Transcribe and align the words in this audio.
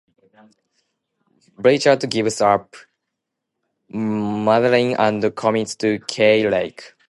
Bleichert 1.59 2.09
gives 2.09 2.41
up 2.41 2.75
Madeleine 3.89 4.95
and 4.97 5.35
commits 5.35 5.75
to 5.75 5.99
Kay 6.07 6.49
Lake. 6.49 6.95